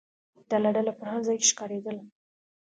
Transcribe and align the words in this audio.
ډله 0.49 0.69
ډله 0.75 0.91
په 0.97 1.03
هر 1.09 1.19
ځای 1.27 1.37
کې 1.41 1.49
ښکارېدل. 1.51 1.97